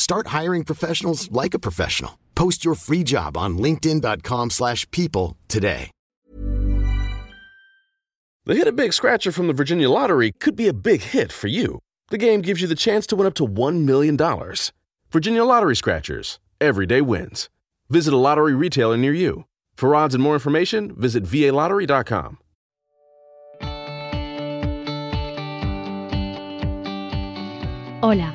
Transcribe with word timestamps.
Start 0.00 0.28
hiring 0.38 0.64
professionals 0.64 1.30
like 1.30 1.52
a 1.52 1.58
professional. 1.58 2.18
Post 2.34 2.64
your 2.64 2.74
free 2.74 3.04
job 3.04 3.36
on 3.36 3.58
linkedin.com/people 3.58 4.50
slash 4.50 4.90
people 4.90 5.36
today. 5.46 5.90
The 8.46 8.54
Hit 8.54 8.66
a 8.66 8.72
Big 8.72 8.92
Scratcher 8.94 9.32
from 9.32 9.46
the 9.48 9.52
Virginia 9.52 9.90
Lottery 9.90 10.32
could 10.32 10.56
be 10.56 10.66
a 10.66 10.72
big 10.72 11.02
hit 11.02 11.30
for 11.30 11.48
you. 11.48 11.78
The 12.08 12.18
game 12.18 12.40
gives 12.40 12.62
you 12.62 12.66
the 12.66 12.74
chance 12.74 13.06
to 13.08 13.16
win 13.16 13.26
up 13.26 13.34
to 13.34 13.46
$1 13.46 13.84
million. 13.84 14.16
Virginia 15.12 15.44
Lottery 15.44 15.76
Scratchers. 15.76 16.40
Everyday 16.58 17.02
wins. 17.02 17.50
Visit 17.90 18.14
a 18.14 18.16
lottery 18.16 18.54
retailer 18.54 18.96
near 18.96 19.12
you. 19.12 19.44
For 19.74 19.94
odds 19.94 20.14
and 20.14 20.22
more 20.24 20.34
information, 20.34 20.94
visit 20.96 21.24
VALottery.com. 21.24 22.38
Hola, 28.02 28.34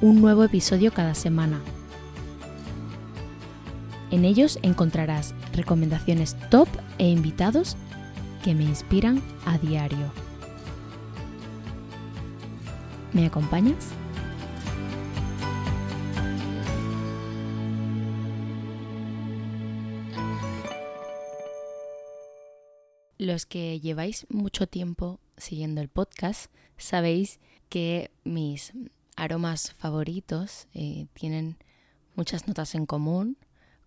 un 0.00 0.20
nuevo 0.20 0.44
episodio 0.44 0.92
cada 0.92 1.14
semana. 1.14 1.60
En 4.10 4.24
ellos 4.24 4.58
encontrarás 4.62 5.34
recomendaciones 5.52 6.36
top 6.50 6.68
e 6.98 7.08
invitados 7.08 7.76
que 8.44 8.54
me 8.54 8.64
inspiran 8.64 9.22
a 9.44 9.58
diario. 9.58 10.12
¿Me 13.12 13.26
acompañas? 13.26 13.88
Los 23.18 23.46
que 23.46 23.80
lleváis 23.80 24.26
mucho 24.28 24.66
tiempo 24.66 25.18
siguiendo 25.36 25.80
el 25.80 25.88
podcast 25.88 26.50
sabéis 26.76 27.40
que 27.68 28.10
mis 28.24 28.72
aromas 29.16 29.72
favoritos 29.72 30.66
eh, 30.74 31.06
tienen 31.14 31.56
muchas 32.14 32.46
notas 32.46 32.74
en 32.74 32.86
común, 32.86 33.36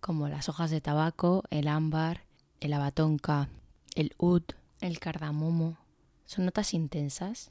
como 0.00 0.28
las 0.28 0.48
hojas 0.48 0.70
de 0.70 0.80
tabaco, 0.80 1.44
el 1.50 1.68
ámbar, 1.68 2.24
el 2.60 2.72
abatonca, 2.72 3.48
el 3.94 4.14
oud, 4.18 4.42
el 4.80 4.98
cardamomo. 4.98 5.78
Son 6.24 6.44
notas 6.44 6.74
intensas, 6.74 7.50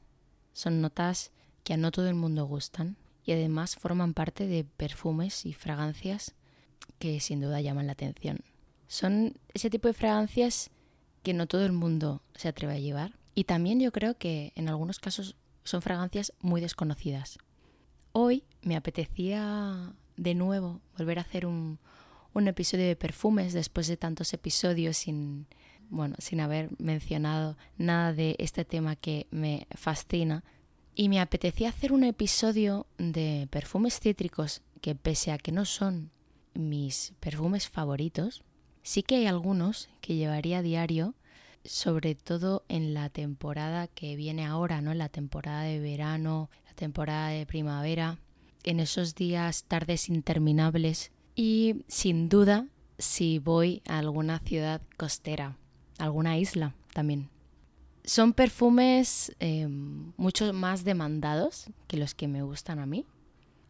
son 0.53 0.81
notas 0.81 1.31
que 1.63 1.73
a 1.73 1.77
no 1.77 1.91
todo 1.91 2.07
el 2.07 2.15
mundo 2.15 2.45
gustan 2.45 2.97
y 3.25 3.33
además 3.33 3.75
forman 3.75 4.13
parte 4.13 4.47
de 4.47 4.63
perfumes 4.63 5.45
y 5.45 5.53
fragancias 5.53 6.35
que 6.99 7.19
sin 7.19 7.41
duda 7.41 7.61
llaman 7.61 7.87
la 7.87 7.93
atención. 7.93 8.39
Son 8.87 9.37
ese 9.53 9.69
tipo 9.69 9.87
de 9.87 9.93
fragancias 9.93 10.69
que 11.23 11.33
no 11.33 11.47
todo 11.47 11.65
el 11.65 11.73
mundo 11.73 12.21
se 12.35 12.47
atreve 12.47 12.75
a 12.75 12.79
llevar 12.79 13.17
y 13.35 13.43
también 13.43 13.79
yo 13.79 13.91
creo 13.91 14.17
que 14.17 14.53
en 14.55 14.69
algunos 14.69 14.99
casos 14.99 15.35
son 15.63 15.81
fragancias 15.81 16.31
muy 16.39 16.61
desconocidas. 16.61 17.37
Hoy 18.19 18.43
me 18.63 18.75
apetecía 18.75 19.93
de 20.15 20.33
nuevo 20.33 20.81
volver 20.97 21.19
a 21.19 21.21
hacer 21.21 21.45
un, 21.45 21.77
episodio 22.33 22.87
de 22.87 22.95
perfumes 22.95 23.53
después 23.53 23.87
de 23.87 23.95
tantos 23.95 24.33
episodios 24.33 24.97
sin, 24.97 25.45
bueno, 25.91 26.15
sin 26.17 26.39
haber 26.39 26.71
mencionado 26.79 27.57
nada 27.77 28.13
de 28.13 28.35
este 28.39 28.65
tema 28.65 28.95
que 28.95 29.27
me 29.29 29.67
fascina. 29.75 30.43
Y 30.95 31.09
me 31.09 31.19
apetecía 31.19 31.69
hacer 31.69 31.93
un 31.93 32.03
episodio 32.03 32.87
de 32.97 33.47
perfumes 33.51 33.99
cítricos 33.99 34.63
que 34.81 34.95
pese 34.95 35.31
a 35.31 35.37
que 35.37 35.51
no 35.51 35.65
son 35.65 36.09
mis 36.55 37.13
perfumes 37.19 37.69
favoritos, 37.69 38.43
sí 38.81 39.03
que 39.03 39.17
hay 39.17 39.27
algunos 39.27 39.89
que 40.01 40.15
llevaría 40.15 40.57
a 40.57 40.63
diario 40.63 41.13
sobre 41.67 42.15
todo 42.15 42.63
en 42.69 42.93
la 42.93 43.09
temporada 43.09 43.87
que 43.87 44.15
viene 44.15 44.45
ahora, 44.45 44.81
¿no? 44.81 44.93
La 44.93 45.09
temporada 45.09 45.63
de 45.63 45.79
verano, 45.79 46.49
temporada 46.77 47.29
de 47.29 47.45
primavera, 47.45 48.19
en 48.63 48.79
esos 48.79 49.15
días, 49.15 49.65
tardes 49.65 50.07
interminables 50.07 51.11
y 51.35 51.83
sin 51.87 52.29
duda 52.29 52.67
si 52.97 53.39
voy 53.39 53.81
a 53.87 53.97
alguna 53.97 54.39
ciudad 54.39 54.81
costera, 54.95 55.57
alguna 55.97 56.37
isla 56.37 56.75
también. 56.93 57.29
Son 58.05 58.31
perfumes 58.31 59.35
eh, 59.39 59.67
mucho 59.67 60.53
más 60.53 60.85
demandados 60.85 61.65
que 61.87 61.97
los 61.97 62.15
que 62.15 62.29
me 62.29 62.41
gustan 62.41 62.79
a 62.79 62.85
mí. 62.85 63.05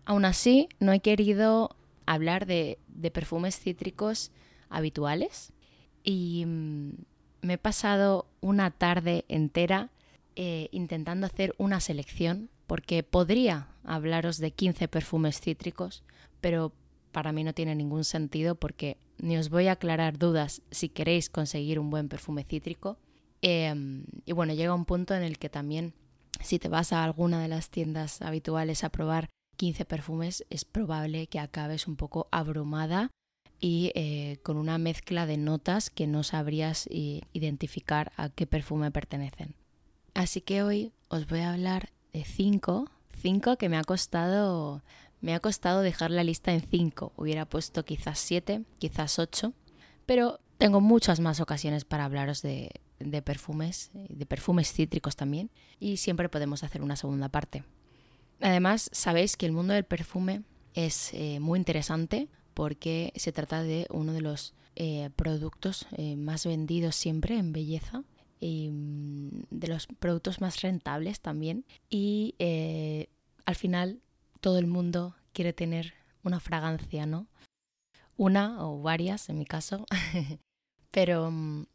Aún 0.05 0.25
así, 0.25 0.69
no 0.79 0.91
he 0.93 0.99
querido 0.99 1.75
hablar 2.05 2.45
de, 2.45 2.77
de 2.87 3.09
perfumes 3.09 3.59
cítricos 3.59 4.31
habituales 4.69 5.53
y 6.03 6.43
mm, 6.45 6.91
me 7.41 7.53
he 7.53 7.57
pasado 7.57 8.27
una 8.41 8.71
tarde 8.71 9.25
entera 9.27 9.89
eh, 10.35 10.69
intentando 10.71 11.25
hacer 11.25 11.55
una 11.57 11.79
selección 11.79 12.49
porque 12.67 13.01
podría 13.03 13.69
hablaros 13.83 14.37
de 14.37 14.51
15 14.51 14.87
perfumes 14.87 15.39
cítricos, 15.39 16.03
pero 16.41 16.73
para 17.11 17.31
mí 17.31 17.43
no 17.43 17.53
tiene 17.53 17.73
ningún 17.73 18.03
sentido 18.03 18.55
porque 18.55 18.97
ni 19.17 19.37
os 19.37 19.49
voy 19.49 19.67
a 19.67 19.73
aclarar 19.73 20.19
dudas 20.19 20.61
si 20.69 20.89
queréis 20.89 21.29
conseguir 21.29 21.79
un 21.79 21.89
buen 21.89 22.09
perfume 22.09 22.43
cítrico. 22.43 22.97
Em, 23.41 24.03
y 24.25 24.33
bueno, 24.33 24.53
llega 24.53 24.73
un 24.73 24.85
punto 24.85 25.15
en 25.15 25.23
el 25.23 25.39
que 25.39 25.49
también 25.49 25.93
si 26.43 26.59
te 26.59 26.69
vas 26.69 26.93
a 26.93 27.03
alguna 27.03 27.41
de 27.41 27.47
las 27.47 27.69
tiendas 27.69 28.21
habituales 28.21 28.83
a 28.83 28.89
probar 28.89 29.29
15 29.55 29.85
perfumes, 29.85 30.45
es 30.49 30.65
probable 30.65 31.27
que 31.27 31.39
acabes 31.39 31.87
un 31.87 31.95
poco 31.95 32.27
abrumada 32.31 33.09
y 33.59 33.91
eh, 33.95 34.37
con 34.43 34.57
una 34.57 34.77
mezcla 34.77 35.25
de 35.25 35.37
notas 35.37 35.89
que 35.89 36.05
no 36.05 36.23
sabrías 36.23 36.87
identificar 36.91 38.11
a 38.17 38.29
qué 38.29 38.45
perfume 38.45 38.91
pertenecen. 38.91 39.55
Así 40.13 40.41
que 40.41 40.61
hoy 40.61 40.93
os 41.09 41.27
voy 41.27 41.39
a 41.39 41.53
hablar 41.53 41.89
de 42.17 42.25
cinco, 42.25 42.89
cinco 43.21 43.57
que 43.57 43.69
me 43.69 43.77
ha 43.77 43.83
costado, 43.83 44.83
me 45.21 45.33
ha 45.33 45.39
costado 45.39 45.81
dejar 45.81 46.11
la 46.11 46.23
lista 46.23 46.53
en 46.53 46.61
cinco. 46.61 47.13
Hubiera 47.15 47.45
puesto 47.45 47.85
quizás 47.85 48.19
siete, 48.19 48.63
quizás 48.79 49.19
ocho, 49.19 49.53
pero 50.05 50.39
Tengo 50.57 50.81
muchas 50.81 51.19
más 51.19 51.39
ocasiones 51.39 51.85
para 51.85 52.05
hablaros 52.05 52.41
de, 52.41 52.71
perfumes, 53.23 53.91
de 53.93 54.25
perfumes 54.25 54.73
cítricos 54.73 55.15
también, 55.15 55.51
y 55.79 55.97
siempre 55.97 56.29
podemos 56.29 56.63
hacer 56.63 56.81
una 56.81 56.95
segunda 56.95 57.29
parte. 57.29 57.63
Además, 58.41 58.89
sabéis 58.91 59.37
que 59.37 59.45
el 59.45 59.51
mundo 59.51 59.73
del 59.73 59.83
perfume 59.83 60.41
es 60.73 61.13
eh, 61.13 61.39
muy 61.39 61.59
interesante 61.59 62.27
porque 62.55 63.13
se 63.15 63.31
trata 63.31 63.61
de 63.61 63.85
uno 63.91 64.13
de 64.13 64.21
los 64.21 64.55
eh, 64.75 65.11
productos 65.15 65.87
eh, 65.91 66.15
más 66.15 66.45
vendidos 66.45 66.95
siempre 66.95 67.37
en 67.37 67.53
belleza 67.53 68.03
y 68.39 68.69
mm, 68.69 69.43
de 69.49 69.67
los 69.67 69.87
productos 69.87 70.41
más 70.41 70.61
rentables 70.61 71.19
también. 71.19 71.65
Y 71.89 72.35
al 73.45 73.55
final 73.55 74.01
todo 74.41 74.57
el 74.57 74.67
mundo 74.67 75.15
quiere 75.33 75.53
tener 75.53 75.93
una 76.23 76.39
fragancia, 76.39 77.05
¿no? 77.05 77.27
Una 78.15 78.65
o 78.65 78.81
varias 78.81 79.29
en 79.29 79.37
mi 79.37 79.45
caso, 79.45 79.85
pero 80.91 81.29
mm, 81.31 81.65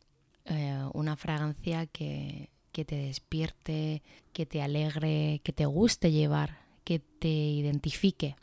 una 0.92 1.16
fragancia 1.16 1.86
que, 1.86 2.50
que 2.72 2.84
te 2.84 2.96
despierte, 2.96 4.02
que 4.32 4.46
te 4.46 4.62
alegre, 4.62 5.40
que 5.44 5.52
te 5.52 5.66
guste 5.66 6.10
llevar, 6.10 6.58
que 6.84 6.98
te 6.98 7.28
identifique. 7.28 8.34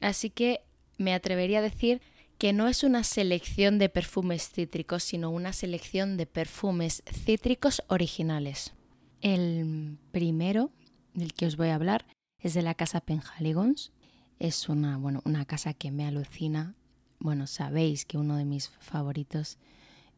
Así 0.00 0.30
que 0.30 0.60
me 0.98 1.14
atrevería 1.14 1.58
a 1.58 1.62
decir 1.62 2.00
que 2.42 2.52
no 2.52 2.66
es 2.66 2.82
una 2.82 3.04
selección 3.04 3.78
de 3.78 3.88
perfumes 3.88 4.50
cítricos, 4.50 5.04
sino 5.04 5.30
una 5.30 5.52
selección 5.52 6.16
de 6.16 6.26
perfumes 6.26 7.04
cítricos 7.06 7.84
originales. 7.86 8.74
El 9.20 9.96
primero 10.10 10.72
del 11.14 11.34
que 11.34 11.46
os 11.46 11.56
voy 11.56 11.68
a 11.68 11.76
hablar 11.76 12.04
es 12.40 12.54
de 12.54 12.62
la 12.62 12.74
casa 12.74 13.00
Penhaligons. 13.00 13.92
Es 14.40 14.68
una, 14.68 14.98
bueno, 14.98 15.22
una 15.24 15.44
casa 15.44 15.72
que 15.72 15.92
me 15.92 16.04
alucina. 16.04 16.74
Bueno, 17.20 17.46
sabéis 17.46 18.04
que 18.04 18.18
uno 18.18 18.36
de 18.36 18.44
mis 18.44 18.70
favoritos 18.80 19.56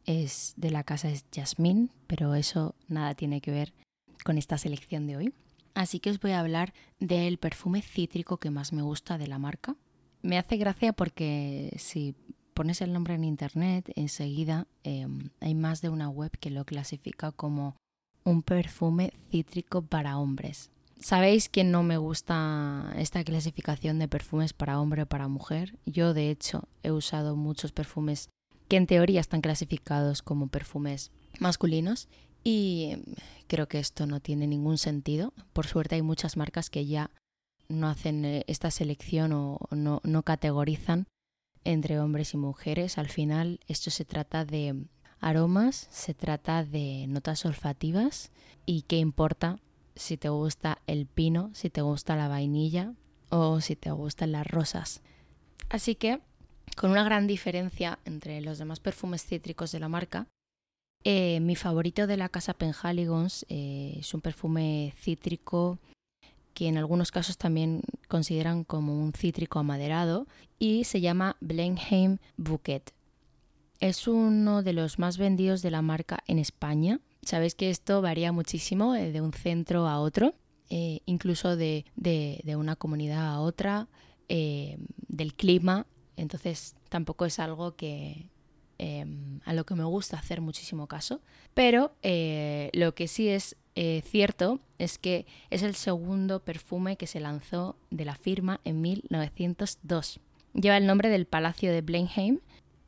es 0.06 0.54
de 0.56 0.70
la 0.70 0.82
casa 0.82 1.10
es 1.10 1.26
Jasmine, 1.30 1.90
pero 2.06 2.34
eso 2.34 2.74
nada 2.88 3.14
tiene 3.14 3.42
que 3.42 3.50
ver 3.50 3.74
con 4.24 4.38
esta 4.38 4.56
selección 4.56 5.06
de 5.06 5.18
hoy. 5.18 5.34
Así 5.74 6.00
que 6.00 6.08
os 6.08 6.20
voy 6.20 6.30
a 6.30 6.40
hablar 6.40 6.72
del 7.00 7.36
perfume 7.36 7.82
cítrico 7.82 8.38
que 8.38 8.48
más 8.48 8.72
me 8.72 8.80
gusta 8.80 9.18
de 9.18 9.26
la 9.26 9.38
marca. 9.38 9.76
Me 10.24 10.38
hace 10.38 10.56
gracia 10.56 10.94
porque 10.94 11.76
si 11.78 12.14
pones 12.54 12.80
el 12.80 12.94
nombre 12.94 13.12
en 13.12 13.24
internet, 13.24 13.92
enseguida 13.94 14.66
em, 14.82 15.28
hay 15.40 15.54
más 15.54 15.82
de 15.82 15.90
una 15.90 16.08
web 16.08 16.30
que 16.40 16.48
lo 16.48 16.64
clasifica 16.64 17.30
como 17.30 17.76
un 18.24 18.42
perfume 18.42 19.12
cítrico 19.30 19.82
para 19.82 20.16
hombres. 20.16 20.70
Sabéis 20.98 21.50
que 21.50 21.62
no 21.62 21.82
me 21.82 21.98
gusta 21.98 22.90
esta 22.96 23.22
clasificación 23.22 23.98
de 23.98 24.08
perfumes 24.08 24.54
para 24.54 24.80
hombre 24.80 25.02
o 25.02 25.06
para 25.06 25.28
mujer. 25.28 25.76
Yo, 25.84 26.14
de 26.14 26.30
hecho, 26.30 26.70
he 26.82 26.90
usado 26.90 27.36
muchos 27.36 27.72
perfumes 27.72 28.30
que 28.68 28.78
en 28.78 28.86
teoría 28.86 29.20
están 29.20 29.42
clasificados 29.42 30.22
como 30.22 30.48
perfumes 30.48 31.12
masculinos 31.38 32.08
y 32.42 32.96
creo 33.46 33.68
que 33.68 33.78
esto 33.78 34.06
no 34.06 34.20
tiene 34.20 34.46
ningún 34.46 34.78
sentido. 34.78 35.34
Por 35.52 35.66
suerte 35.66 35.96
hay 35.96 36.02
muchas 36.02 36.38
marcas 36.38 36.70
que 36.70 36.86
ya 36.86 37.10
no 37.68 37.88
hacen 37.88 38.24
eh, 38.24 38.44
esta 38.46 38.70
selección 38.70 39.32
o 39.32 39.58
no, 39.70 40.00
no 40.04 40.22
categorizan 40.22 41.06
entre 41.64 41.98
hombres 41.98 42.34
y 42.34 42.36
mujeres. 42.36 42.98
Al 42.98 43.08
final 43.08 43.60
esto 43.66 43.90
se 43.90 44.04
trata 44.04 44.44
de 44.44 44.84
aromas, 45.20 45.88
se 45.90 46.14
trata 46.14 46.64
de 46.64 47.06
notas 47.08 47.44
olfativas 47.44 48.30
y 48.66 48.82
qué 48.82 48.98
importa 48.98 49.58
si 49.96 50.16
te 50.16 50.28
gusta 50.28 50.82
el 50.86 51.06
pino, 51.06 51.50
si 51.54 51.70
te 51.70 51.80
gusta 51.80 52.16
la 52.16 52.28
vainilla 52.28 52.94
o 53.30 53.60
si 53.60 53.76
te 53.76 53.90
gustan 53.90 54.32
las 54.32 54.46
rosas. 54.46 55.02
Así 55.70 55.94
que 55.94 56.20
con 56.76 56.90
una 56.90 57.04
gran 57.04 57.26
diferencia 57.26 57.98
entre 58.04 58.40
los 58.40 58.58
demás 58.58 58.80
perfumes 58.80 59.24
cítricos 59.24 59.72
de 59.72 59.80
la 59.80 59.88
marca. 59.88 60.26
Eh, 61.04 61.40
mi 61.40 61.54
favorito 61.54 62.06
de 62.06 62.16
la 62.16 62.30
casa 62.30 62.54
Penhaligons 62.54 63.44
eh, 63.48 63.96
es 63.98 64.14
un 64.14 64.22
perfume 64.22 64.94
cítrico 64.96 65.78
que 66.54 66.68
en 66.68 66.78
algunos 66.78 67.10
casos 67.10 67.36
también 67.36 67.82
consideran 68.08 68.64
como 68.64 68.98
un 68.98 69.12
cítrico 69.12 69.58
amaderado 69.58 70.26
y 70.58 70.84
se 70.84 71.00
llama 71.00 71.36
Blenheim 71.40 72.18
Bouquet. 72.36 72.92
Es 73.80 74.08
uno 74.08 74.62
de 74.62 74.72
los 74.72 74.98
más 74.98 75.18
vendidos 75.18 75.60
de 75.60 75.70
la 75.70 75.82
marca 75.82 76.20
en 76.26 76.38
España. 76.38 77.00
Sabéis 77.22 77.54
que 77.54 77.70
esto 77.70 78.00
varía 78.00 78.32
muchísimo 78.32 78.94
eh, 78.94 79.12
de 79.12 79.20
un 79.20 79.32
centro 79.32 79.86
a 79.88 80.00
otro, 80.00 80.34
incluso 80.68 81.56
de, 81.56 81.84
una 82.56 82.74
comunidad 82.74 83.26
a 83.26 83.40
otra, 83.40 83.88
del 84.28 85.34
clima 85.34 85.86
entonces 86.16 86.76
tampoco 86.88 87.24
es 87.24 87.38
algo 87.38 87.76
que 87.76 88.28
em, 88.78 89.40
a 89.44 89.52
lo 89.52 89.64
que 89.64 89.74
me 89.74 89.84
gusta 89.84 90.18
hacer 90.18 90.40
muchísimo 90.40 90.86
caso. 90.86 91.20
Pero 91.54 91.94
eh, 92.02 92.70
lo 92.72 92.94
que 92.94 93.08
sí 93.08 93.28
es 93.28 93.56
eh, 93.74 94.02
cierto 94.04 94.60
es 94.78 94.98
que 94.98 95.26
es 95.50 95.62
el 95.62 95.74
segundo 95.74 96.40
perfume 96.40 96.96
que 96.96 97.06
se 97.06 97.20
lanzó 97.20 97.76
de 97.90 98.04
la 98.04 98.14
firma 98.14 98.60
en 98.64 98.80
1902. 98.80 100.20
Lleva 100.54 100.76
el 100.76 100.86
nombre 100.86 101.08
del 101.08 101.26
Palacio 101.26 101.72
de 101.72 101.82
Blenheim. 101.82 102.40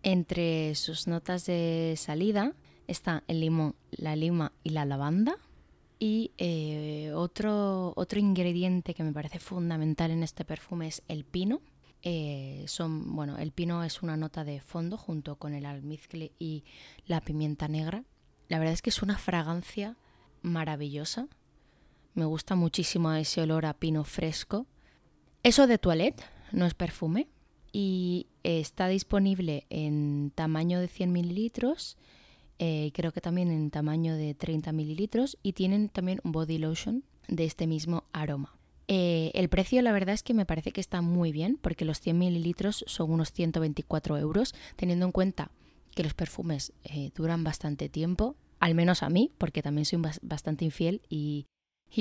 Entre 0.02 0.74
sus 0.76 1.08
notas 1.08 1.46
de 1.46 1.94
salida 1.96 2.52
está 2.86 3.24
el 3.26 3.40
limón, 3.40 3.74
la 3.90 4.14
lima 4.14 4.52
y 4.62 4.70
la 4.70 4.84
lavanda. 4.84 5.36
Y 5.98 6.30
eh, 6.38 7.12
otro, 7.14 7.92
otro 7.96 8.20
ingrediente 8.20 8.94
que 8.94 9.02
me 9.02 9.12
parece 9.12 9.38
fundamental 9.38 10.10
en 10.10 10.22
este 10.22 10.44
perfume 10.44 10.88
es 10.88 11.02
el 11.08 11.24
pino 11.24 11.60
eh, 12.02 12.64
son, 12.68 13.14
bueno, 13.14 13.38
el 13.38 13.52
pino 13.52 13.82
es 13.84 14.02
una 14.02 14.16
nota 14.16 14.44
de 14.44 14.60
fondo 14.60 14.96
junto 14.96 15.36
con 15.36 15.54
el 15.54 15.66
almizcle 15.66 16.32
y 16.38 16.64
la 17.06 17.20
pimienta 17.20 17.68
negra. 17.68 18.04
La 18.48 18.58
verdad 18.58 18.74
es 18.74 18.82
que 18.82 18.90
es 18.90 19.02
una 19.02 19.18
fragancia 19.18 19.96
maravillosa. 20.42 21.28
Me 22.14 22.24
gusta 22.24 22.54
muchísimo 22.54 23.12
ese 23.12 23.42
olor 23.42 23.66
a 23.66 23.74
pino 23.74 24.04
fresco. 24.04 24.66
Eso 25.42 25.66
de 25.66 25.78
toilette, 25.78 26.22
no 26.52 26.66
es 26.66 26.74
perfume. 26.74 27.28
Y 27.72 28.28
está 28.42 28.88
disponible 28.88 29.66
en 29.68 30.32
tamaño 30.34 30.80
de 30.80 30.88
100 30.88 31.12
mililitros, 31.12 31.98
eh, 32.58 32.90
creo 32.94 33.12
que 33.12 33.20
también 33.20 33.50
en 33.50 33.70
tamaño 33.70 34.16
de 34.16 34.34
30 34.34 34.72
mililitros 34.72 35.36
y 35.42 35.52
tienen 35.52 35.88
también 35.90 36.20
un 36.24 36.32
body 36.32 36.58
lotion 36.58 37.04
de 37.28 37.44
este 37.44 37.66
mismo 37.66 38.04
aroma. 38.12 38.55
Eh, 38.88 39.32
el 39.34 39.48
precio 39.48 39.82
la 39.82 39.92
verdad 39.92 40.14
es 40.14 40.22
que 40.22 40.34
me 40.34 40.46
parece 40.46 40.70
que 40.70 40.80
está 40.80 41.00
muy 41.00 41.32
bien 41.32 41.58
porque 41.60 41.84
los 41.84 42.00
100 42.00 42.18
mililitros 42.18 42.84
son 42.86 43.10
unos 43.10 43.32
124 43.32 44.16
euros, 44.18 44.54
teniendo 44.76 45.06
en 45.06 45.12
cuenta 45.12 45.50
que 45.94 46.04
los 46.04 46.14
perfumes 46.14 46.72
eh, 46.84 47.10
duran 47.14 47.42
bastante 47.42 47.88
tiempo, 47.88 48.36
al 48.60 48.74
menos 48.74 49.02
a 49.02 49.08
mí, 49.08 49.32
porque 49.38 49.62
también 49.62 49.86
soy 49.86 50.00
bastante 50.22 50.64
infiel 50.64 51.02
y, 51.08 51.46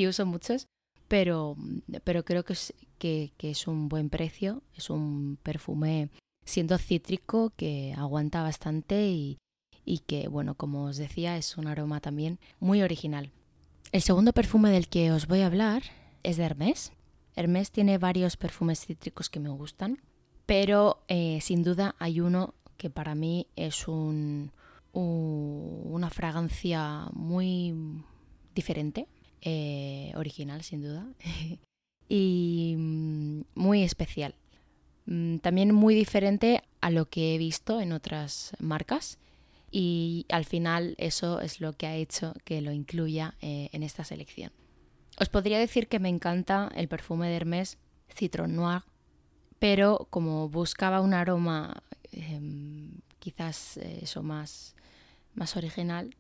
uso 0.08 0.26
muchos, 0.26 0.68
pero, 1.08 1.56
pero 2.04 2.24
creo 2.24 2.44
que 2.44 2.54
es, 2.54 2.74
que, 3.00 3.32
es 3.40 3.68
un 3.68 3.90
buen 3.90 4.10
precio, 4.10 4.62
es 4.76 4.90
un 4.90 5.38
perfume 5.42 6.10
siendo 6.46 6.78
cítrico 6.78 7.52
que 7.56 7.94
aguanta 7.98 8.44
bastante 8.44 9.08
y, 9.08 9.38
y 9.86 10.00
que, 10.00 10.28
bueno, 10.28 10.56
como 10.56 10.86
os 10.86 10.98
decía, 10.98 11.38
es 11.38 11.58
un 11.58 11.68
aroma 11.68 12.02
también 12.02 12.40
muy 12.60 12.82
original. 12.82 13.32
El 13.92 14.02
segundo 14.02 14.34
perfume 14.34 14.72
del 14.72 14.90
que 14.90 15.12
os 15.12 15.28
voy 15.28 15.42
a 15.42 15.46
hablar 15.46 15.84
es 16.26 16.38
de 16.38 16.44
Hermès. 16.44 16.92
Hermès 17.36 17.72
tiene 17.72 17.98
varios 17.98 18.38
perfumes 18.38 18.86
cítricos 18.86 19.30
que 19.30 19.40
me 19.40 19.50
gustan, 19.50 20.02
pero 20.46 21.04
eh, 21.08 21.40
sin 21.42 21.64
duda 21.64 21.96
hay 22.00 22.20
uno 22.20 22.56
que 22.78 22.90
para 22.90 23.16
mí 23.16 23.48
es 23.56 23.88
un, 23.88 24.52
una 24.94 26.10
fragancia 26.10 27.08
muy 27.14 27.74
diferente, 28.54 29.08
eh, 29.42 30.12
original 30.16 30.64
sin 30.64 30.82
duda, 30.82 31.08
y 32.10 32.76
mm, 32.78 33.42
muy 33.56 33.84
especial. 33.84 34.36
Mm, 35.06 35.38
también 35.38 35.74
muy 35.74 35.94
diferente 35.94 36.64
a 36.82 36.90
lo 36.90 37.10
que 37.10 37.36
he 37.36 37.38
visto 37.38 37.82
en 37.82 37.92
otras 37.92 38.54
marcas 38.60 39.20
y 39.72 40.26
al 40.30 40.46
final 40.46 40.96
eso 40.98 41.42
es 41.42 41.60
lo 41.60 41.74
que 41.74 41.86
ha 41.88 41.96
hecho 41.96 42.34
que 42.44 42.62
lo 42.62 42.72
incluya 42.72 43.36
eh, 43.42 43.70
en 43.72 43.84
esta 43.84 44.04
selección. 44.04 44.52
Os 45.18 45.30
podría 45.30 45.60
decir 45.60 45.88
que 45.88 46.00
me 46.00 46.10
encanta 46.10 46.70
el 46.76 46.88
perfume 46.88 47.30
de 47.30 47.38
Hermès 47.38 47.78
Citron 48.10 48.56
Noir, 48.56 48.84
pero 49.60 50.08
como 50.10 50.50
buscaba 50.50 51.00
un 51.00 51.14
aroma 51.14 51.84
em, 52.12 53.00
quizás 53.20 53.78
eh, 53.78 54.00
eso 54.04 54.24
más, 54.24 54.76
más 55.34 55.56
original, 55.56 56.16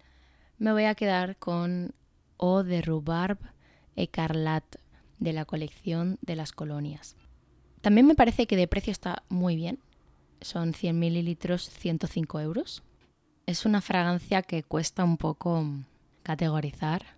me 0.58 0.72
voy 0.72 0.86
a 0.86 0.96
quedar 0.96 1.36
con 1.36 1.94
O 2.38 2.64
de 2.64 2.82
Rhubarb 2.82 3.40
Ecarlat 3.98 4.64
de 5.20 5.34
la 5.34 5.46
colección 5.46 6.18
de 6.22 6.36
las 6.36 6.52
colonias. 6.52 7.16
También 7.82 8.08
me 8.08 8.16
parece 8.16 8.48
que 8.48 8.56
de 8.56 8.68
precio 8.68 8.92
está 8.92 9.24
muy 9.30 9.56
bien. 9.56 9.80
Son 10.42 10.74
100 10.74 10.98
mililitros, 10.98 11.70
105 11.70 12.40
euros. 12.40 12.84
Es 13.46 13.66
una 13.66 13.82
fragancia 13.82 14.42
que 14.42 14.64
cuesta 14.64 15.04
un 15.04 15.18
poco 15.18 15.66
categorizar 16.24 17.15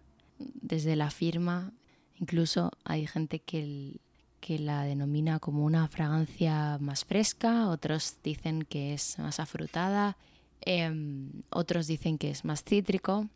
desde 0.67 0.95
la 0.95 1.09
firma, 1.09 1.73
incluso 2.15 2.71
hay 2.83 3.07
gente 3.07 3.39
que, 3.39 3.99
que 4.39 4.59
la 4.59 4.83
denomina 4.83 5.39
como 5.39 5.65
una 5.65 5.87
fragancia 5.87 6.77
más 6.79 7.05
fresca, 7.05 7.69
otros 7.69 8.17
dicen 8.23 8.63
que 8.63 8.93
es 8.93 9.17
más 9.19 9.39
afrutada 9.39 10.17
Em, 10.61 11.43
otros 11.49 11.87
dicen 11.87 12.17
que 12.17 12.29
es 12.29 12.43
más 12.43 12.63
cítrico, 12.63 13.29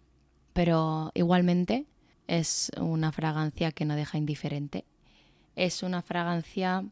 pero 0.54 1.12
igualmente 1.14 1.86
es 2.28 2.72
una 2.78 3.12
fragancia 3.12 3.72
que 3.72 3.86
no 3.86 3.96
deja 3.96 4.18
indiferente. 4.18 4.86
Es 5.56 5.84
una 5.84 6.02
fragancia 6.02 6.86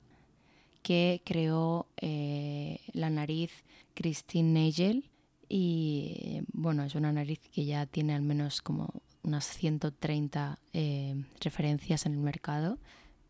que 0.81 1.21
creó 1.25 1.87
eh, 1.97 2.79
la 2.93 3.09
nariz 3.09 3.51
Christine 3.95 4.67
Nagel 4.67 5.09
y 5.49 6.41
bueno, 6.53 6.83
es 6.83 6.95
una 6.95 7.11
nariz 7.11 7.39
que 7.53 7.65
ya 7.65 7.85
tiene 7.85 8.13
al 8.15 8.21
menos 8.21 8.61
como 8.61 8.93
unas 9.29 9.45
130 9.45 10.59
eh, 10.73 11.23
referencias 11.39 12.05
en 12.05 12.13
el 12.13 12.19
mercado. 12.19 12.77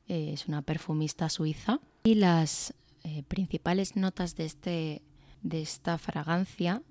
Eh, 0.08 0.32
es 0.34 0.48
una 0.48 0.62
perfumista 0.62 1.30
suiza 1.30 1.80
y 2.04 2.16
las 2.16 2.74
principales 3.28 3.96
notas 3.96 4.36
de, 4.36 4.46
este, 4.46 5.02
de 5.42 5.62
esta 5.62 5.98
fragancia 5.98 6.84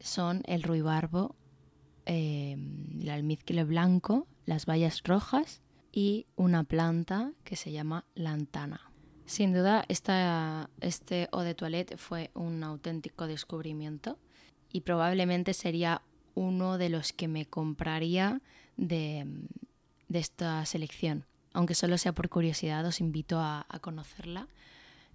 son 0.00 0.42
el 0.46 0.62
ruibarbo, 0.62 1.36
el 2.04 3.08
almizcle 3.08 3.64
blanco, 3.64 4.26
las 4.46 4.66
bayas 4.66 5.02
rojas 5.04 5.62
y 5.92 6.26
una 6.36 6.64
planta 6.64 7.32
que 7.44 7.56
se 7.56 7.72
llama 7.72 8.04
lantana. 8.14 8.88
Sin 9.28 9.52
duda, 9.52 9.84
esta, 9.88 10.70
este 10.80 11.28
eau 11.32 11.42
de 11.42 11.54
toilette 11.54 11.98
fue 11.98 12.30
un 12.32 12.64
auténtico 12.64 13.26
descubrimiento 13.26 14.18
y 14.72 14.80
probablemente 14.80 15.52
sería 15.52 16.00
uno 16.38 16.78
de 16.78 16.88
los 16.88 17.12
que 17.12 17.28
me 17.28 17.46
compraría 17.46 18.40
de, 18.76 19.26
esta 20.12 20.64
selección. 20.66 21.24
Aunque 21.52 21.74
solo 21.74 21.98
sea 21.98 22.12
por 22.12 22.28
curiosidad, 22.28 22.86
os 22.86 23.00
invito 23.00 23.40
a, 23.40 23.66
conocerla. 23.80 24.48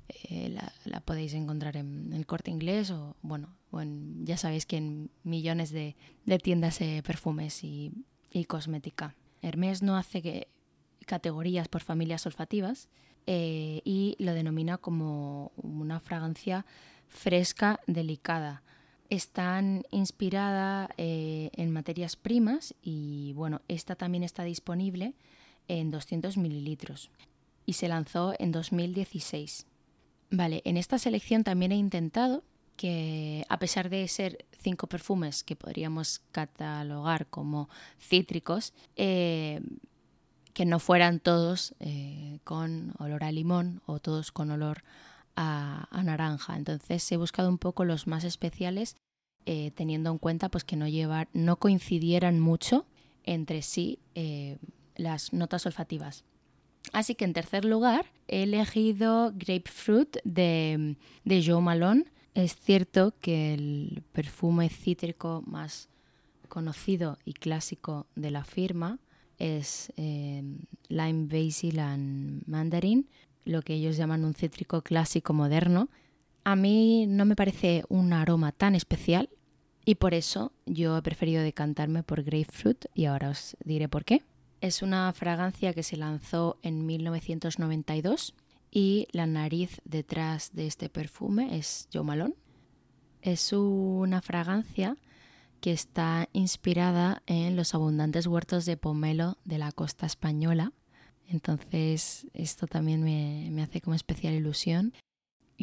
Eh, 0.10 0.56
la, 0.86 1.00
podéis 1.00 1.34
encontrar 1.34 1.78
en 1.78 2.12
el 2.12 2.26
corte 2.26 2.52
inglés 2.52 2.92
o, 2.92 3.16
bueno, 3.22 3.56
ya 4.24 4.38
sabéis 4.38 4.66
que 4.66 4.78
en 4.78 5.10
millones 5.24 5.72
de, 5.72 5.96
tiendas 6.42 6.80
de 6.80 7.02
perfumes 7.04 7.64
y, 7.64 7.94
cosmética. 8.48 9.16
Hermès 9.42 9.82
no 9.82 9.96
hace 9.96 10.48
categorías 11.06 11.68
por 11.68 11.82
familias 11.82 12.26
olfativas, 12.26 12.90
eh, 13.26 13.82
y 13.86 14.18
lo 14.20 14.34
denomina 14.34 14.78
como 14.78 15.54
una 15.56 16.00
fragancia 16.02 16.66
fresca, 17.08 17.80
delicada. 17.88 18.64
Está 19.14 19.62
inspirada 19.92 20.90
eh, 20.98 21.52
en 21.54 21.70
materias 21.70 22.16
primas 22.16 22.74
y 22.82 23.32
bueno, 23.34 23.62
esta 23.68 23.96
también 23.96 24.24
está 24.24 24.44
disponible 24.44 25.14
en 25.68 25.92
200 25.92 26.36
mililitros 26.38 27.12
y 27.68 27.74
se 27.74 27.88
lanzó 27.88 28.34
en 28.40 28.52
2016. 28.52 29.68
Vale, 30.32 30.64
en 30.66 30.78
esta 30.78 30.98
selección 30.98 31.44
también 31.44 31.72
he 31.72 31.76
intentado 31.76 32.44
que 32.76 33.46
a 33.50 33.60
pesar 33.60 33.92
de 33.92 34.08
ser 34.08 34.48
cinco 34.64 34.88
perfumes 34.88 35.44
que 35.44 35.56
podríamos 35.56 36.24
catalogar 36.32 37.28
como 37.28 37.70
cítricos, 38.00 38.74
eh, 38.96 39.62
que 40.56 40.66
no 40.66 40.80
fueran 40.80 41.20
todos 41.20 41.76
eh, 41.80 42.40
con 42.44 42.96
olor 42.98 43.24
a 43.24 43.32
limón 43.32 43.84
o 43.86 44.00
todos 44.00 44.32
con 44.32 44.50
olor 44.50 44.84
a, 45.36 46.02
naranja. 46.04 46.56
Entonces 46.56 47.12
he 47.12 47.18
buscado 47.18 47.50
un 47.50 47.60
poco 47.60 47.86
los 47.86 48.08
más 48.08 48.24
especiales 48.24 48.96
eh, 49.46 49.72
teniendo 49.76 50.12
en 50.12 50.18
cuenta 50.18 50.50
pues 50.50 50.64
que 50.64 50.76
no 50.76 50.88
llevar, 50.88 51.28
no 51.34 51.58
coincidieran 51.58 52.40
mucho 52.40 52.86
entre 53.24 53.62
sí 53.62 54.00
eh, 54.16 54.58
las 54.96 55.34
notas 55.34 55.66
olfativas. 55.66 56.24
Así 56.92 57.16
que 57.16 57.26
en 57.26 57.34
tercer 57.34 57.66
lugar 57.66 58.06
he 58.28 58.44
elegido 58.44 59.32
Grapefruit 59.36 60.18
de, 60.24 60.98
de 61.24 61.44
Joe 61.46 61.62
Malone. 61.62 62.06
Es 62.34 62.56
cierto 62.56 63.14
que 63.20 63.54
el 63.54 64.04
perfume 64.12 64.70
cítrico 64.70 65.44
más 65.46 65.90
conocido 66.50 67.18
y 67.26 67.34
clásico 67.34 68.06
de 68.16 68.32
la 68.32 68.44
firma 68.44 69.00
es 69.40 69.92
em, 69.98 70.60
lime 70.88 71.26
basil 71.26 71.80
and 71.80 72.44
mandarin, 72.48 73.08
lo 73.46 73.62
que 73.62 73.74
ellos 73.74 73.98
llaman 73.98 74.24
un 74.24 74.34
cítrico 74.34 74.82
clásico 74.82 75.34
moderno. 75.34 75.90
A 76.44 76.56
mí 76.56 77.06
no 77.08 77.26
me 77.26 77.36
parece 77.36 77.84
un 77.90 78.14
aroma 78.14 78.52
tan 78.52 78.76
especial 78.76 79.30
y 79.86 79.96
por 79.96 80.14
eso 80.14 80.52
yo 80.66 80.98
he 80.98 81.02
preferido 81.02 81.42
decantarme 81.42 82.04
por 82.04 82.24
grapefruit 82.24 82.86
y 82.94 83.06
ahora 83.06 83.30
os 83.30 83.56
diré 83.64 83.88
por 83.88 84.06
qué. 84.06 84.24
Es 84.62 84.82
una 84.82 85.12
fragancia 85.14 85.74
que 85.74 85.84
se 85.84 85.98
lanzó 85.98 86.58
en 86.62 86.86
1992 86.86 88.34
y 88.72 89.08
la 89.12 89.28
nariz 89.28 89.82
detrás 89.86 90.52
de 90.54 90.68
este 90.68 90.90
perfume 90.90 91.58
es 91.58 91.88
Joe 91.94 92.04
Malone. 92.04 92.36
Es 93.22 93.54
una 93.54 94.22
fragancia 94.22 94.98
que 95.62 95.72
está 95.72 96.28
inspirada 96.34 97.24
en 97.26 97.56
los 97.56 97.74
abundantes 97.74 98.28
huertos 98.28 98.66
de 98.66 98.76
pomelo 98.76 99.38
de 99.46 99.60
la 99.60 99.72
costa 99.72 100.06
española. 100.06 100.74
Entonces 101.28 102.28
esto 102.34 102.68
también 102.68 103.02
me, 103.02 103.64
hace 103.64 103.80
como 103.80 103.96
especial 103.96 104.34
ilusión. 104.34 104.94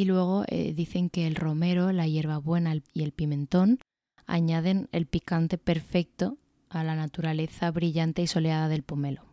Y 0.01 0.07
luego 0.07 0.45
eh, 0.49 0.73
dicen 0.73 1.11
que 1.11 1.27
el 1.27 1.35
romero, 1.35 1.93
la 1.93 2.07
hierbabuena 2.07 2.75
y 2.95 3.03
el 3.03 3.13
pimentón 3.13 3.81
añaden 4.27 4.89
el 4.93 5.05
picante 5.05 5.59
perfecto 5.59 6.39
a 6.71 6.83
la 6.85 6.97
naturaleza 6.97 7.71
brillante 7.71 8.23
y 8.23 8.27
soleada 8.27 8.71
del 8.71 8.83
pomelo. 8.83 9.27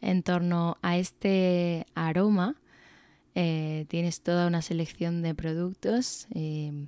En 0.00 0.22
torno 0.22 0.78
a 0.80 0.96
este 0.96 1.84
aroma 1.94 2.56
eh, 3.34 3.84
tienes 3.88 4.22
toda 4.22 4.46
una 4.46 4.62
selección 4.62 5.20
de 5.20 5.34
productos 5.34 6.26
eh, 6.34 6.86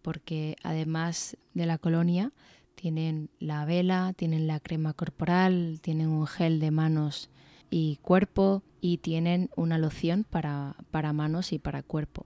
porque 0.00 0.54
además 0.62 1.36
de 1.54 1.66
la 1.66 1.78
colonia 1.78 2.30
tienen 2.76 3.28
la 3.40 3.64
vela, 3.64 4.12
tienen 4.16 4.46
la 4.46 4.60
crema 4.60 4.92
corporal, 4.92 5.80
tienen 5.82 6.10
un 6.10 6.28
gel 6.28 6.60
de 6.60 6.70
manos 6.70 7.28
y 7.70 7.96
cuerpo 8.02 8.62
y 8.80 8.98
tienen 8.98 9.50
una 9.56 9.78
loción 9.78 10.22
para, 10.22 10.76
para 10.92 11.12
manos 11.12 11.52
y 11.52 11.58
para 11.58 11.82
cuerpo. 11.82 12.24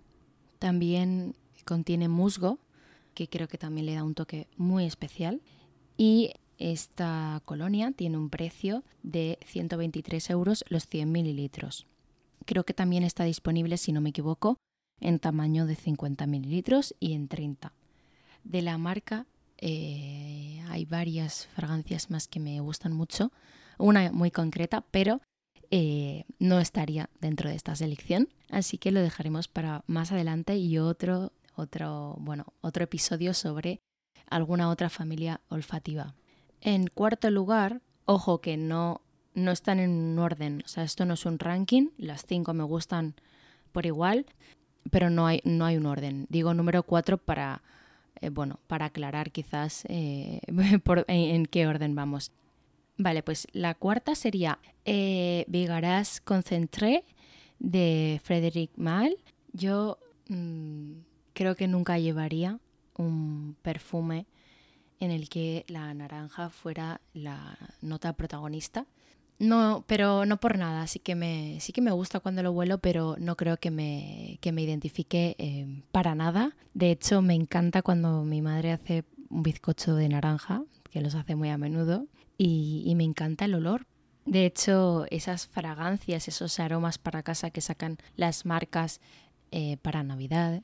También 0.62 1.35
contiene 1.64 2.07
musgo, 2.07 2.61
que 3.14 3.26
creo 3.26 3.49
que 3.49 3.59
también 3.59 3.85
le 3.85 3.97
da 3.97 4.04
un 4.04 4.14
toque 4.14 4.47
muy 4.57 4.85
especial. 4.85 5.42
Y 5.97 6.35
esta 6.57 7.42
colonia 7.45 7.90
tiene 7.90 8.16
un 8.16 8.31
precio 8.31 8.85
de 9.02 9.40
123 9.45 10.31
euros 10.31 10.64
los 10.69 10.87
100 10.87 11.11
mililitros. 11.11 11.88
Creo 12.47 12.62
que 12.62 12.75
también 12.75 13.02
está 13.02 13.25
disponible, 13.25 13.76
si 13.76 13.90
no 13.90 14.00
me 14.00 14.11
equivoco, 14.11 14.57
en 15.00 15.19
tamaño 15.19 15.66
de 15.66 15.75
50 15.75 16.28
mililitros 16.28 16.95
y 17.00 17.14
en 17.14 17.26
30. 17.26 17.73
De 18.45 18.62
la 18.62 18.78
marca 18.78 19.26
eh, 19.59 20.62
hay 20.69 20.85
varias 20.85 21.49
fragancias 21.57 22.09
más 22.09 22.28
que 22.28 22.38
me 22.38 22.61
gustan 22.61 22.92
mucho, 22.92 23.33
una 23.78 24.12
muy 24.12 24.31
concreta, 24.31 24.85
pero 24.92 25.23
eh, 25.75 26.26
no 26.38 26.61
estaría 26.61 27.09
dentro 27.21 27.49
de 27.49 27.57
esta 27.57 27.75
selección, 27.75 28.29
así 28.50 28.76
que 28.76 28.93
lo 28.93 29.00
dejaremos 29.00 29.49
para 29.49 29.83
más 29.87 30.12
adelante 30.12 30.59
y 30.59 30.76
otro, 30.79 31.33
otro, 31.57 32.17
bueno, 32.21 32.52
otro 32.61 32.85
episodio 32.85 33.33
sobre 33.33 33.81
alguna 34.29 34.69
otra 34.69 34.91
familia 34.91 35.41
olfativa. 35.49 36.14
En 36.61 36.88
cuarto 36.88 37.31
lugar, 37.31 37.81
ojo 38.05 38.43
que 38.43 38.59
no, 38.59 39.00
no 39.35 39.50
están 39.50 39.81
en 39.81 39.91
un 39.91 40.19
orden, 40.19 40.62
o 40.62 40.69
sea, 40.69 40.85
esto 40.85 41.07
no 41.07 41.14
es 41.14 41.25
un 41.25 41.38
ranking, 41.38 41.88
las 41.97 42.26
cinco 42.26 42.52
me 42.52 42.64
gustan 42.64 43.14
por 43.73 43.87
igual, 43.87 44.26
pero 44.91 45.09
no 45.09 45.26
hay, 45.26 45.41
no 45.45 45.64
hay 45.64 45.79
un 45.79 45.87
orden. 45.87 46.26
Digo 46.29 46.52
número 46.52 46.83
cuatro 46.83 47.17
para 47.17 47.62
eh, 48.21 48.29
bueno, 48.29 48.61
para 48.69 48.87
aclarar 48.87 49.33
quizás 49.33 49.85
eh, 49.88 50.41
en, 51.09 51.47
qué 51.47 51.67
orden 51.67 51.95
vamos. 51.95 52.31
Vale, 53.02 53.25
pues 53.25 53.49
la 53.52 53.75
cuarta 53.75 54.14
sería 54.14 54.61
eh, 54.85 55.44
Concentré 56.25 57.04
de 57.59 58.21
Frederic 58.23 58.71
Mal. 58.76 59.16
Yo 59.52 59.99
mm, 60.28 60.92
creo 61.32 61.56
que 61.56 61.66
nunca 61.66 61.99
llevaría 61.99 62.61
un 62.97 63.56
perfume 63.62 64.26
en 65.00 65.11
el 65.11 65.28
que 65.28 65.64
la 65.66 65.92
naranja 65.94 66.49
fuera 66.50 67.00
la 67.12 67.59
nota 67.80 68.12
protagonista. 68.12 68.87
No, 69.40 69.85
pero 69.88 70.25
no 70.25 70.37
por 70.37 70.56
nada, 70.56 70.87
sí 70.87 71.00
que 71.00 71.16
me, 71.16 71.59
sí 71.61 71.73
que 71.73 71.80
me 71.80 71.90
gusta 71.90 72.21
cuando 72.21 72.44
lo 72.44 72.52
vuelo, 72.52 72.78
pero 72.78 73.16
no 73.18 73.37
creo 73.37 73.56
que 73.56 73.73
me, 73.73 74.38
que 74.40 74.52
me 74.52 74.62
identifique 74.62 75.35
eh, 75.38 75.82
para 75.90 76.14
nada. 76.14 76.54
De 76.73 76.92
hecho, 76.92 77.21
me 77.21 77.35
encanta 77.35 77.82
cuando 77.82 78.23
mi 78.23 78.42
madre 78.42 78.71
hace 78.71 79.02
un 79.28 79.42
bizcocho 79.42 79.97
de 79.97 80.09
naranja, 80.09 80.62
que 80.92 81.00
los 81.00 81.16
hace 81.16 81.35
muy 81.35 81.49
a 81.49 81.59
menudo, 81.59 82.06
y, 82.44 82.94
me 82.96 83.04
encanta 83.04 83.44
el 83.44 83.54
olor. 83.54 83.87
De 84.25 84.46
hecho, 84.46 85.06
esas 85.11 85.46
fragancias, 85.46 86.28
esos 86.28 86.58
aromas 86.58 86.99
para 86.99 87.22
casa 87.22 87.50
que 87.50 87.61
sacan 87.61 87.99
las 88.16 88.46
marcas 88.46 89.00
eh, 89.50 89.76
para 89.82 90.02
Navidad, 90.02 90.62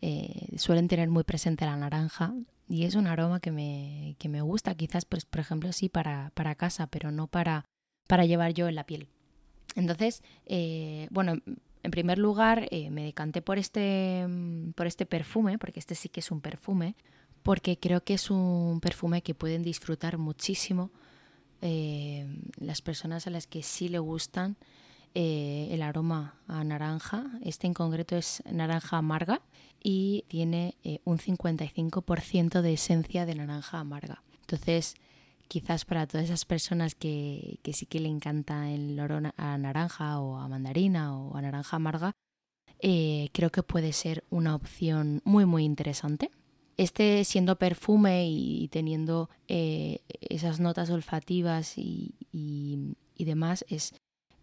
eh, 0.00 0.48
suelen 0.56 0.88
tener 0.88 1.08
muy 1.08 1.24
presente 1.24 1.66
la 1.66 1.76
naranja 1.76 2.34
y 2.68 2.84
es 2.84 2.94
un 2.94 3.06
aroma 3.06 3.40
que 3.40 3.52
me, 3.52 4.16
que 4.18 4.28
me 4.28 4.40
gusta, 4.40 4.74
quizás, 4.74 5.04
pues, 5.04 5.24
por 5.24 5.40
ejemplo, 5.40 5.72
sí 5.72 5.88
para, 5.88 6.32
para 6.34 6.54
casa, 6.54 6.86
pero 6.86 7.10
no 7.10 7.26
para 7.26 7.64
para 8.08 8.24
llevar 8.24 8.52
yo 8.54 8.66
en 8.66 8.74
la 8.74 8.84
piel. 8.84 9.08
Entonces, 9.76 10.24
eh, 10.46 11.06
bueno, 11.12 11.34
en 11.84 11.90
primer 11.92 12.18
lugar 12.18 12.68
me 12.90 13.04
decanté 13.04 13.40
por 13.40 13.56
este, 13.56 14.26
por 14.74 14.88
este 14.88 15.06
perfume, 15.06 15.58
porque 15.58 15.78
este 15.78 15.94
sí 15.94 16.08
que 16.08 16.18
es 16.18 16.32
un 16.32 16.40
perfume, 16.40 16.96
porque 17.44 17.78
creo 17.78 18.02
que 18.02 18.14
es 18.14 18.32
un 18.32 18.80
perfume 18.80 19.22
que 19.22 19.36
pueden 19.36 19.62
disfrutar 19.62 20.18
muchísimo 20.18 20.90
eh, 21.62 22.26
las 22.58 22.82
personas 22.82 23.26
a 23.26 23.30
las 23.30 23.46
que 23.46 23.62
sí 23.62 23.88
le 23.88 23.98
gustan 23.98 24.56
eh, 25.14 25.68
el 25.70 25.82
aroma 25.82 26.36
a 26.46 26.62
naranja. 26.62 27.26
Este 27.44 27.66
en 27.66 27.74
concreto 27.74 28.16
es 28.16 28.42
naranja 28.50 28.98
amarga 28.98 29.42
y 29.82 30.24
tiene 30.28 30.76
eh, 30.84 31.00
un 31.04 31.18
55% 31.18 32.60
de 32.60 32.72
esencia 32.72 33.26
de 33.26 33.34
naranja 33.34 33.80
amarga. 33.80 34.22
Entonces, 34.42 34.94
quizás 35.48 35.84
para 35.84 36.06
todas 36.06 36.26
esas 36.26 36.44
personas 36.44 36.94
que, 36.94 37.58
que 37.62 37.72
sí 37.72 37.86
que 37.86 37.98
le 37.98 38.08
encanta 38.08 38.70
el 38.70 38.98
olor 39.00 39.32
a 39.36 39.58
naranja 39.58 40.20
o 40.20 40.36
a 40.36 40.46
mandarina 40.46 41.16
o 41.16 41.36
a 41.36 41.42
naranja 41.42 41.76
amarga, 41.76 42.12
eh, 42.82 43.28
creo 43.32 43.50
que 43.50 43.62
puede 43.62 43.92
ser 43.92 44.24
una 44.30 44.54
opción 44.54 45.20
muy 45.24 45.44
muy 45.44 45.64
interesante. 45.64 46.30
Este 46.80 47.24
siendo 47.24 47.56
perfume 47.56 48.26
y 48.26 48.68
teniendo 48.68 49.28
esas 49.48 50.60
notas 50.60 50.88
olfativas 50.88 51.76
y, 51.76 52.14
demás 53.18 53.66
es 53.68 53.92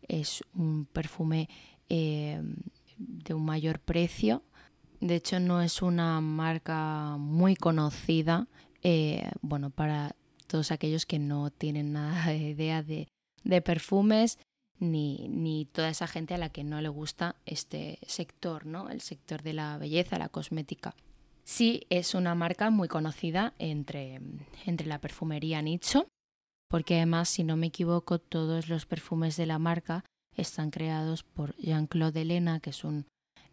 es 0.07 0.43
un 0.53 0.85
perfume 0.85 1.49
eh, 1.89 2.39
de 2.99 3.33
un 3.33 3.43
mayor 3.43 3.79
precio. 3.79 4.43
De 4.99 5.15
hecho, 5.15 5.39
no 5.39 5.63
es 5.63 5.81
una 5.81 6.21
marca 6.21 7.17
muy 7.17 7.55
conocida. 7.55 8.47
Eh, 8.83 9.31
bueno, 9.41 9.71
para 9.71 10.15
todos 10.45 10.69
aquellos 10.71 11.07
que 11.07 11.17
no 11.17 11.49
tienen 11.49 11.93
nada 11.93 12.27
de 12.27 12.37
idea 12.37 12.83
de, 12.83 13.07
perfumes, 13.63 14.37
ni, 14.77 15.27
ni, 15.27 15.65
toda 15.65 15.89
esa 15.89 16.05
gente 16.05 16.35
a 16.35 16.37
la 16.37 16.49
que 16.49 16.63
no 16.63 16.81
le 16.81 16.89
gusta 16.89 17.35
este 17.47 17.97
sector, 18.05 18.67
¿no? 18.67 18.91
El 18.91 19.01
sector 19.01 19.41
de 19.41 19.53
la 19.53 19.79
belleza, 19.79 20.19
la 20.19 20.29
cosmética. 20.29 20.93
Sí, 21.47 21.87
es 21.89 22.13
una 22.13 22.35
marca 22.35 22.69
muy 22.69 22.89
conocida 22.89 23.53
entre, 23.57 24.19
entre 24.65 24.85
la 24.85 24.99
perfumería 24.99 25.61
nicho 25.61 26.07
porque 26.67 26.95
además, 26.95 27.29
si 27.29 27.43
no 27.43 27.55
me 27.55 27.67
equivoco, 27.67 28.19
todos 28.19 28.67
los 28.67 28.85
perfumes 28.85 29.37
de 29.37 29.45
la 29.45 29.59
marca 29.59 30.03
están 30.35 30.69
creados 30.69 31.23
por 31.23 31.55
Jean-Claude 31.57 32.21
Elena, 32.21 32.59
que 32.59 32.71
es 32.71 32.83
un 32.83 33.05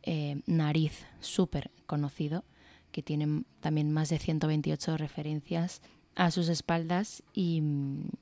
eh, 0.03 0.43
nariz 0.47 1.07
súper 1.21 1.71
conocido, 1.87 2.45
que 2.91 3.03
tiene 3.03 3.45
también 3.61 3.93
más 3.93 4.09
de 4.09 4.19
128 4.19 4.97
referencias 4.97 5.81
a 6.17 6.31
sus 6.31 6.49
espaldas 6.49 7.23
y, 7.33 7.63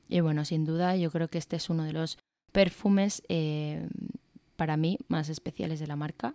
bueno, 0.09 0.45
sin 0.45 0.65
duda 0.65 0.97
yo 0.97 1.11
creo 1.11 1.29
que 1.29 1.39
este 1.39 1.57
es 1.57 1.69
uno 1.69 1.85
de 1.85 1.93
los 1.93 2.19
perfumes 2.53 3.23
eh, 3.29 3.89
para 4.57 4.77
mí 4.77 4.99
más 5.09 5.29
especiales 5.29 5.81
de 5.81 5.87
la 5.87 5.97
marca. 5.97 6.35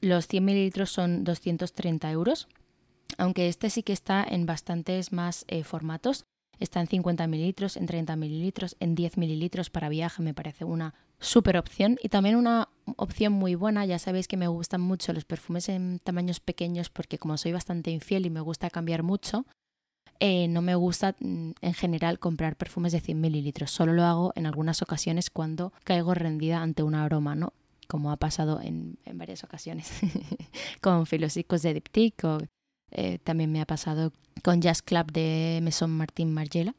Los 0.00 0.26
100 0.26 0.44
mililitros 0.44 0.90
son 0.90 1.24
230 1.24 2.10
euros, 2.10 2.48
aunque 3.18 3.48
este 3.48 3.70
sí 3.70 3.82
que 3.82 3.92
está 3.92 4.24
en 4.24 4.46
bastantes 4.46 5.12
más 5.12 5.44
eh, 5.48 5.64
formatos. 5.64 6.24
Está 6.58 6.80
en 6.80 6.86
50 6.86 7.26
mililitros, 7.26 7.76
en 7.76 7.86
30 7.86 8.14
mililitros, 8.14 8.76
en 8.78 8.94
10 8.94 9.16
mililitros 9.16 9.68
para 9.68 9.88
viaje, 9.88 10.22
me 10.22 10.34
parece 10.34 10.64
una 10.64 10.94
súper 11.18 11.56
opción. 11.56 11.98
Y 12.02 12.08
también 12.08 12.36
una 12.36 12.68
opción 12.96 13.32
muy 13.32 13.54
buena, 13.54 13.84
ya 13.84 13.98
sabéis 13.98 14.28
que 14.28 14.36
me 14.36 14.48
gustan 14.48 14.80
mucho 14.80 15.12
los 15.12 15.24
perfumes 15.24 15.68
en 15.68 15.98
tamaños 15.98 16.40
pequeños 16.40 16.90
porque 16.90 17.18
como 17.18 17.36
soy 17.36 17.52
bastante 17.52 17.90
infiel 17.90 18.26
y 18.26 18.30
me 18.30 18.40
gusta 18.40 18.70
cambiar 18.70 19.02
mucho, 19.02 19.44
eh, 20.24 20.46
no 20.46 20.62
me 20.62 20.76
gusta 20.76 21.16
mm, 21.18 21.50
en 21.60 21.74
general 21.74 22.20
comprar 22.20 22.54
perfumes 22.54 22.92
de 22.92 23.00
100 23.00 23.20
mililitros. 23.20 23.72
Solo 23.72 23.92
lo 23.92 24.04
hago 24.04 24.32
en 24.36 24.46
algunas 24.46 24.80
ocasiones 24.80 25.30
cuando 25.30 25.72
caigo 25.82 26.14
rendida 26.14 26.62
ante 26.62 26.84
un 26.84 26.94
aroma, 26.94 27.34
¿no? 27.34 27.54
Como 27.88 28.12
ha 28.12 28.16
pasado 28.16 28.60
en, 28.60 28.98
varias 29.14 29.42
ocasiones 29.42 29.90
con 30.80 31.06
filosicos 31.06 31.62
de 31.62 31.74
Diptyque 31.74 32.26
o 32.26 32.38
eh, 32.92 33.18
también 33.22 33.50
me 33.50 33.60
ha 33.60 33.66
pasado 33.66 34.12
con 34.42 34.60
Jazz 34.60 34.82
Club 34.82 35.12
de 35.12 35.60
Maison 35.62 35.90
Martin 35.90 36.32
Margiela. 36.32 36.74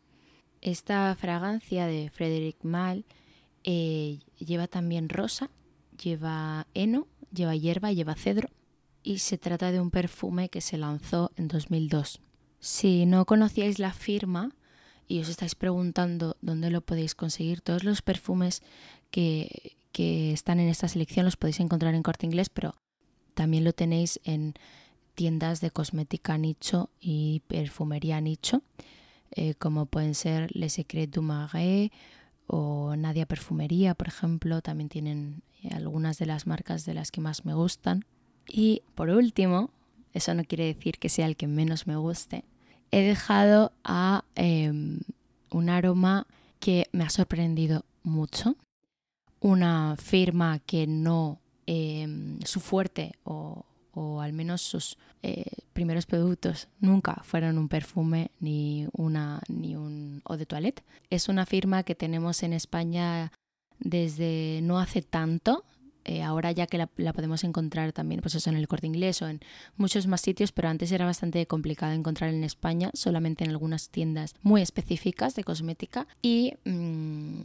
Esta 0.61 1.15
fragancia 1.19 1.87
de 1.87 2.09
Frederic 2.09 2.63
Mal 2.63 3.05
eh, 3.63 4.19
lleva 4.37 4.67
también 4.67 5.09
rosa, 5.09 5.49
lleva 6.01 6.67
heno, 6.73 7.07
lleva 7.33 7.55
hierba, 7.55 7.91
lleva 7.91 8.15
cedro 8.15 8.49
y 9.03 9.19
se 9.19 9.37
trata 9.37 9.71
de 9.71 9.81
un 9.81 9.91
perfume 9.91 10.49
que 10.49 10.61
se 10.61 10.77
lanzó 10.77 11.31
en 11.35 11.47
2002. 11.47 12.21
Si 12.59 13.05
no 13.05 13.25
conocíais 13.25 13.79
la 13.79 13.91
firma 13.91 14.55
y 15.07 15.19
os 15.19 15.27
estáis 15.27 15.55
preguntando 15.55 16.37
dónde 16.41 16.69
lo 16.69 16.81
podéis 16.81 17.13
conseguir, 17.13 17.61
todos 17.61 17.83
los 17.83 18.01
perfumes 18.01 18.61
que, 19.11 19.75
que 19.91 20.31
están 20.31 20.59
en 20.59 20.69
esta 20.69 20.87
selección 20.87 21.25
los 21.25 21.35
podéis 21.35 21.59
encontrar 21.59 21.93
en 21.95 22.03
corte 22.03 22.25
inglés, 22.25 22.49
pero 22.49 22.75
también 23.33 23.63
lo 23.63 23.73
tenéis 23.73 24.19
en 24.23 24.53
tiendas 25.15 25.61
de 25.61 25.71
cosmética 25.71 26.37
nicho 26.37 26.89
y 26.99 27.41
perfumería 27.47 28.19
nicho, 28.21 28.63
eh, 29.31 29.55
como 29.55 29.85
pueden 29.85 30.15
ser 30.15 30.55
Le 30.55 30.69
Secret 30.69 31.09
du 31.09 31.21
Marais 31.21 31.91
o 32.47 32.95
Nadia 32.95 33.25
Perfumería, 33.25 33.95
por 33.95 34.07
ejemplo, 34.07 34.61
también 34.61 34.89
tienen 34.89 35.43
eh, 35.63 35.69
algunas 35.73 36.17
de 36.17 36.25
las 36.25 36.45
marcas 36.45 36.85
de 36.85 36.93
las 36.93 37.11
que 37.11 37.21
más 37.21 37.45
me 37.45 37.53
gustan. 37.53 38.05
Y 38.47 38.83
por 38.95 39.09
último, 39.09 39.71
eso 40.13 40.33
no 40.33 40.43
quiere 40.43 40.65
decir 40.65 40.99
que 40.99 41.09
sea 41.09 41.25
el 41.25 41.35
que 41.35 41.47
menos 41.47 41.87
me 41.87 41.95
guste, 41.95 42.43
he 42.91 43.01
dejado 43.01 43.71
a 43.83 44.23
em, 44.35 44.99
un 45.49 45.69
aroma 45.69 46.27
que 46.59 46.87
me 46.91 47.03
ha 47.03 47.09
sorprendido 47.09 47.85
mucho, 48.03 48.55
una 49.39 49.95
firma 49.97 50.59
que 50.59 50.85
no, 50.85 51.39
em, 51.65 52.39
su 52.41 52.59
fuerte 52.59 53.13
o, 53.23 53.65
o 53.93 54.21
al 54.21 54.33
menos 54.33 54.61
sus 54.61 54.97
eh, 55.21 55.45
primeros 55.73 56.05
productos 56.05 56.67
nunca 56.79 57.21
fueron 57.23 57.57
un 57.57 57.69
perfume 57.69 58.31
ni, 58.39 58.87
una, 58.93 59.41
ni 59.47 59.75
un 59.75 60.21
eau 60.27 60.37
de 60.37 60.45
toilette. 60.45 60.83
Es 61.09 61.29
una 61.29 61.45
firma 61.45 61.83
que 61.83 61.95
tenemos 61.95 62.43
en 62.43 62.53
España 62.53 63.31
desde 63.79 64.59
no 64.63 64.79
hace 64.79 65.01
tanto, 65.01 65.65
eh, 66.05 66.21
ahora 66.21 66.51
ya 66.51 66.67
que 66.67 66.77
la, 66.77 66.87
podemos 66.87 67.43
encontrar 67.43 67.93
también 67.93 68.21
pues 68.21 68.35
eso, 68.35 68.49
en 68.49 68.57
el 68.57 68.67
corte 68.67 68.87
inglés 68.87 69.21
o 69.21 69.27
en 69.27 69.39
muchos 69.77 70.07
más 70.07 70.21
sitios, 70.21 70.51
pero 70.51 70.67
antes 70.67 70.91
era 70.91 71.05
bastante 71.05 71.45
complicado 71.47 71.93
encontrar 71.93 72.33
en 72.33 72.43
España, 72.43 72.91
solamente 72.93 73.43
en 73.43 73.51
algunas 73.51 73.89
tiendas 73.89 74.35
muy 74.41 74.61
específicas 74.61 75.35
de 75.35 75.43
cosmética. 75.43 76.07
Y 76.21 76.55
mm, 76.65 77.41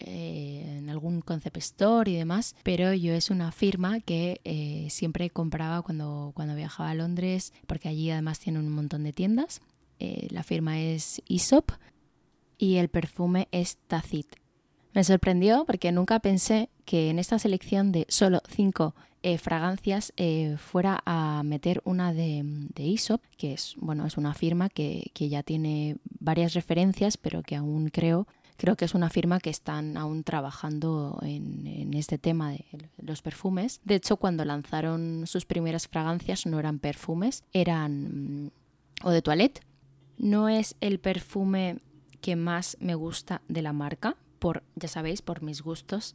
eh, 0.00 0.78
en 0.78 0.88
algún 0.88 1.20
concept 1.20 1.58
store 1.58 2.10
y 2.10 2.16
demás, 2.16 2.56
pero 2.62 2.92
yo 2.94 3.12
es 3.12 3.30
una 3.30 3.52
firma 3.52 4.00
que 4.00 4.40
eh, 4.44 4.86
siempre 4.90 5.30
compraba 5.30 5.82
cuando, 5.82 6.32
cuando 6.34 6.54
viajaba 6.54 6.90
a 6.90 6.94
Londres, 6.94 7.52
porque 7.66 7.88
allí 7.88 8.10
además 8.10 8.38
tienen 8.38 8.62
un 8.66 8.72
montón 8.72 9.04
de 9.04 9.12
tiendas. 9.12 9.60
Eh, 9.98 10.28
la 10.30 10.42
firma 10.42 10.80
es 10.80 11.22
Aesop 11.28 11.72
y 12.56 12.76
el 12.76 12.88
perfume 12.88 13.48
es 13.52 13.76
Tacit. 13.88 14.36
Me 14.94 15.04
sorprendió 15.04 15.64
porque 15.66 15.92
nunca 15.92 16.18
pensé 16.20 16.70
que 16.84 17.10
en 17.10 17.18
esta 17.18 17.38
selección 17.38 17.92
de 17.92 18.06
solo 18.08 18.42
cinco 18.48 18.94
fragancias 19.38 20.14
fuera 20.56 21.02
a 21.04 21.42
meter 21.44 21.82
una 21.84 22.14
de, 22.14 22.40
de 22.42 22.84
Aesop, 22.84 23.20
que 23.36 23.52
es, 23.52 23.74
bueno, 23.76 24.06
es 24.06 24.16
una 24.16 24.32
firma 24.32 24.70
que, 24.70 25.10
que 25.12 25.28
ya 25.28 25.42
tiene 25.42 25.98
varias 26.18 26.54
referencias, 26.54 27.18
pero 27.18 27.42
que 27.42 27.54
aún 27.54 27.90
creo 27.90 28.26
creo 28.60 28.76
que 28.76 28.84
es 28.84 28.94
una 28.94 29.08
firma 29.08 29.40
que 29.40 29.48
están 29.48 29.96
aún 29.96 30.22
trabajando 30.22 31.18
en, 31.22 31.94
este 31.94 32.18
tema 32.18 32.50
de 32.50 32.66
los 32.98 33.22
perfumes. 33.22 33.80
De 33.84 33.94
hecho, 33.94 34.18
cuando 34.18 34.44
lanzaron 34.44 35.26
sus 35.26 35.46
primeras 35.46 35.88
fragancias 35.88 36.44
no 36.44 36.58
eran 36.58 36.78
perfumes, 36.78 37.42
eran 37.54 38.44
mm, 38.44 38.50
o 39.02 39.10
de 39.12 39.22
toilette. 39.22 39.62
No 40.18 40.50
es 40.50 40.76
el 40.82 41.00
perfume 41.00 41.78
que 42.20 42.36
más 42.36 42.76
me 42.80 42.94
gusta 42.94 43.40
de 43.48 43.62
la 43.62 43.72
marca, 43.72 44.18
por, 44.38 44.62
ya 44.76 44.88
sabéis, 44.88 45.22
por 45.22 45.40
mis 45.42 45.62
gustos. 45.62 46.14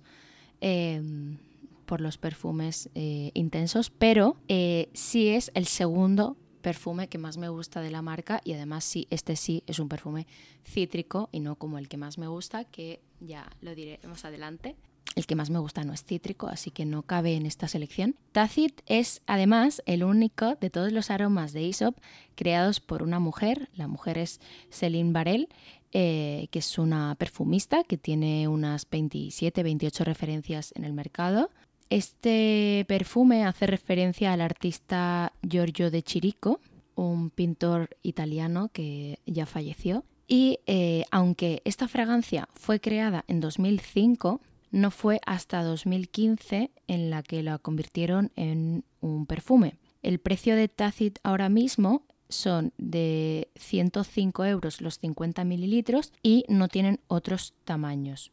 Em, 0.62 1.40
por 1.88 2.00
los 2.00 2.18
perfumes 2.18 2.90
eh, 2.96 3.32
intensos, 3.34 3.90
pero 3.90 4.38
eh, 4.48 4.90
sí 4.94 5.30
es 5.30 5.52
el 5.54 5.66
segundo 5.66 6.36
perfume 6.66 7.10
que 7.10 7.20
más 7.20 7.38
me 7.38 7.48
gusta 7.48 7.80
de 7.80 7.92
la 7.92 8.02
marca 8.02 8.42
y 8.44 8.54
además 8.54 8.84
sí, 8.84 9.06
este 9.12 9.36
sí 9.36 9.62
es 9.68 9.78
un 9.78 9.88
perfume 9.88 10.26
cítrico 10.64 11.30
y 11.32 11.40
no 11.40 11.58
como 11.58 11.78
el 11.78 11.88
que 11.88 11.96
más 11.96 12.18
me 12.18 12.26
gusta, 12.26 12.64
que 12.64 13.02
ya 13.20 13.48
lo 13.62 13.76
diré 13.76 14.00
más 14.08 14.26
adelante. 14.26 14.76
El 15.14 15.28
que 15.28 15.36
más 15.36 15.52
me 15.52 15.60
gusta 15.60 15.84
no 15.84 15.94
es 15.94 16.04
cítrico, 16.04 16.48
así 16.48 16.72
que 16.72 16.86
no 16.86 17.04
cabe 17.04 17.36
en 17.36 17.46
esta 17.46 17.68
selección. 17.68 18.16
Tacit 18.32 18.82
es 18.88 19.22
además 19.28 19.84
el 19.86 20.04
único 20.04 20.56
de 20.56 20.72
todos 20.72 20.92
los 20.92 21.12
aromas 21.12 21.54
de 21.54 21.60
Aesop 21.60 22.00
creados 22.34 22.80
por 22.80 23.04
una 23.04 23.20
mujer. 23.20 23.70
La 23.76 23.88
mujer 23.88 24.18
es 24.18 24.42
Celine 24.72 25.12
Barel, 25.14 25.50
eh, 25.92 26.48
que 26.50 26.58
es 26.58 26.80
una 26.80 27.14
perfumista 27.14 27.84
que 27.84 28.00
tiene 28.00 28.48
unas 28.48 28.90
27, 28.90 29.62
28 29.62 30.04
referencias 30.04 30.74
en 30.76 30.84
el 30.84 30.94
mercado. 30.94 31.52
Este 31.90 32.86
perfume 32.88 33.46
hace 33.46 33.68
referencia 33.68 34.34
al 34.34 34.42
artista 34.42 35.34
Giorgio 35.44 35.92
de 35.92 36.02
Chirico, 36.02 36.60
un 36.96 37.30
pintor 37.30 37.96
italiano 38.02 38.70
que 38.74 39.20
ya 39.26 39.46
falleció. 39.46 40.04
Y 40.28 40.60
eh, 40.66 41.04
aunque 41.12 41.62
esta 41.66 41.88
fragancia 41.88 42.50
fue 42.54 42.80
creada 42.80 43.24
en 43.28 43.40
2005, 43.40 44.42
no 44.72 44.92
fue 44.92 45.22
hasta 45.26 45.64
2015 45.64 46.72
en 46.88 47.10
la 47.10 47.22
que 47.22 47.44
la 47.44 47.60
convirtieron 47.60 48.32
en 48.36 48.84
un 49.02 49.26
perfume. 49.28 49.78
El 50.02 50.20
precio 50.20 50.56
de 50.56 50.68
Tacit 50.68 51.20
ahora 51.24 51.50
mismo 51.50 52.04
son 52.30 52.74
de 52.78 53.50
105 53.56 54.46
euros 54.46 54.82
los 54.82 55.00
50 55.00 55.44
mililitros 55.44 56.12
y 56.24 56.46
no 56.48 56.68
tienen 56.68 57.00
otros 57.08 57.54
tamaños. 57.64 58.32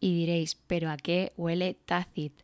Y 0.00 0.14
diréis, 0.14 0.56
¿pero 0.66 0.90
a 0.90 0.96
qué 0.96 1.32
huele 1.36 1.76
Tacit? 1.84 2.43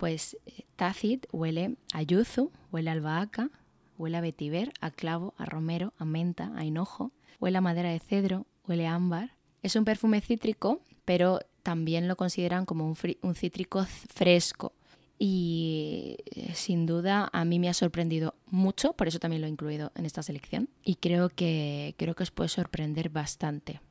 Pues 0.00 0.38
eh, 0.46 0.64
Tacit 0.76 1.26
huele 1.30 1.76
a 1.92 2.00
yuzu, 2.00 2.50
huele 2.72 2.88
a 2.88 2.94
albahaca, 2.94 3.50
huele 3.98 4.16
a 4.16 4.22
vetiver, 4.22 4.72
a 4.80 4.90
clavo, 4.90 5.34
a 5.36 5.44
romero, 5.44 5.92
a 5.98 6.06
menta, 6.06 6.52
a 6.56 6.64
hinojo, 6.64 7.12
huele 7.38 7.58
a 7.58 7.60
madera 7.60 7.90
de 7.90 7.98
cedro, 7.98 8.46
huele 8.66 8.86
a 8.86 8.94
ámbar. 8.94 9.36
Es 9.62 9.76
un 9.76 9.84
perfume 9.84 10.22
cítrico, 10.22 10.80
pero 11.04 11.40
también 11.62 12.08
lo 12.08 12.16
consideran 12.16 12.64
como 12.64 12.86
un, 12.86 12.96
un 13.20 13.34
cítrico 13.34 13.84
fresco. 13.84 14.72
Y 15.18 16.16
eh, 16.34 16.54
sin 16.54 16.86
duda 16.86 17.28
a 17.30 17.44
mí 17.44 17.58
me 17.58 17.68
ha 17.68 17.74
sorprendido 17.74 18.34
mucho, 18.46 18.94
por 18.94 19.06
eso 19.06 19.18
también 19.18 19.42
lo 19.42 19.48
he 19.48 19.50
incluido 19.50 19.92
en 19.96 20.06
esta 20.06 20.22
selección. 20.22 20.70
Y 20.82 20.94
creo 20.94 21.28
que, 21.28 21.94
creo 21.98 22.14
que 22.14 22.22
os 22.22 22.30
puede 22.30 22.48
sorprender 22.48 23.10
bastante. 23.10 23.82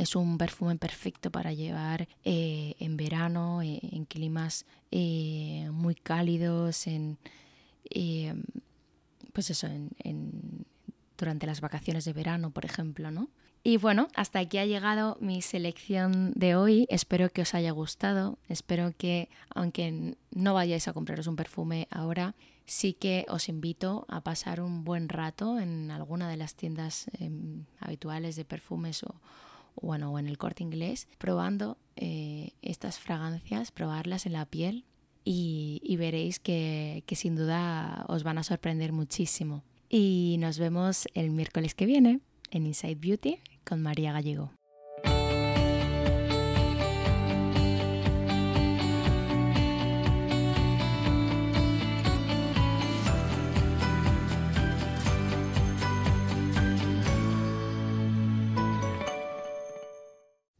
Es 0.00 0.16
un 0.16 0.38
perfume 0.38 0.76
perfecto 0.76 1.30
para 1.30 1.52
llevar 1.52 2.08
eh, 2.24 2.74
en 2.78 2.96
verano, 2.96 3.60
eh, 3.60 3.80
en 3.82 4.06
climas 4.06 4.64
muy 4.90 5.94
cálidos, 5.94 6.86
en, 6.86 7.18
pues 9.34 9.50
eso, 9.50 9.66
en, 9.66 10.64
durante 11.18 11.46
las 11.46 11.60
vacaciones 11.60 12.06
de 12.06 12.14
verano, 12.14 12.50
por 12.50 12.64
ejemplo, 12.64 13.10
¿no? 13.10 13.28
Y 13.62 13.76
bueno, 13.76 14.08
hasta 14.14 14.38
aquí 14.38 14.56
ha 14.56 14.64
llegado 14.64 15.18
mi 15.20 15.42
selección 15.42 16.32
de 16.34 16.56
hoy. 16.56 16.86
Espero 16.88 17.28
que 17.28 17.42
os 17.42 17.52
haya 17.52 17.72
gustado. 17.72 18.38
Espero 18.48 18.94
que, 18.96 19.28
aunque 19.54 20.16
no 20.30 20.54
vayáis 20.54 20.88
a 20.88 20.94
compraros 20.94 21.26
un 21.26 21.36
perfume 21.36 21.88
ahora, 21.90 22.34
sí 22.64 22.94
que 22.94 23.26
os 23.28 23.50
invito 23.50 24.06
a 24.08 24.22
pasar 24.22 24.62
un 24.62 24.82
buen 24.82 25.10
rato 25.10 25.58
en 25.58 25.90
alguna 25.90 26.30
de 26.30 26.38
las 26.38 26.54
tiendas 26.54 27.10
em, 27.18 27.66
habituales 27.80 28.34
de 28.36 28.46
perfumes 28.46 29.02
o, 29.02 29.19
bueno, 29.82 30.12
o 30.12 30.18
en 30.18 30.26
el 30.28 30.38
corte 30.38 30.62
inglés, 30.62 31.08
probando 31.18 31.78
eh, 31.96 32.52
estas 32.62 32.98
fragancias, 32.98 33.72
probarlas 33.72 34.26
en 34.26 34.32
la 34.32 34.46
piel 34.46 34.84
y, 35.24 35.96
veréis 35.98 36.40
que, 36.40 37.04
que 37.06 37.16
sin 37.16 37.36
duda 37.36 38.04
os 38.08 38.22
van 38.22 38.38
a 38.38 38.42
sorprender 38.42 38.92
muchísimo. 38.92 39.62
Y 39.88 40.36
nos 40.38 40.58
vemos 40.58 41.06
el 41.14 41.30
miércoles 41.30 41.74
que 41.74 41.86
viene 41.86 42.20
en 42.50 42.66
Inside 42.66 42.96
Beauty 42.96 43.38
con 43.64 43.82
María 43.82 44.12
Gallego. 44.12 44.59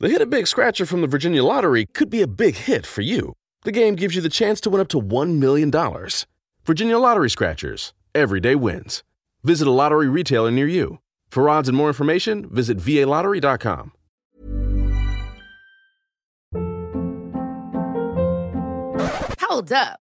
The 0.01 0.09
Hit 0.09 0.23
a 0.23 0.27
Big 0.27 0.47
Scratcher 0.47 0.87
from 0.87 1.03
the 1.03 1.07
Virginia 1.07 1.45
Lottery 1.45 1.85
could 1.85 2.09
be 2.09 2.23
a 2.23 2.27
big 2.27 2.57
hit 2.57 2.87
for 2.87 3.03
you. 3.03 3.35
The 3.65 3.71
game 3.71 3.97
gives 3.97 4.15
you 4.15 4.23
the 4.23 4.31
chance 4.31 4.59
to 4.63 4.71
win 4.71 4.81
up 4.81 4.89
to 4.89 4.99
$1 4.99 5.37
million. 5.39 5.71
Virginia 6.65 6.97
Lottery 6.97 7.29
Scratchers. 7.29 7.93
Everyday 8.15 8.55
wins. 8.55 9.05
Visit 9.43 9.69
a 9.69 9.71
lottery 9.71 10.09
retailer 10.09 10.51
near 10.51 10.67
you. 10.67 11.01
For 11.29 11.51
odds 11.51 11.69
and 11.69 11.77
more 11.77 11.89
information, 11.89 12.49
visit 12.49 12.79
VALottery.com. 12.79 13.93
Hold 19.43 19.73
up. 19.73 20.01